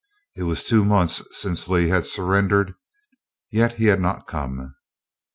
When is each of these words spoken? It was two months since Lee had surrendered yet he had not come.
It 0.35 0.41
was 0.49 0.63
two 0.63 0.83
months 0.83 1.23
since 1.29 1.67
Lee 1.67 1.89
had 1.89 2.07
surrendered 2.07 2.73
yet 3.51 3.73
he 3.73 3.85
had 3.85 4.01
not 4.01 4.25
come. 4.25 4.73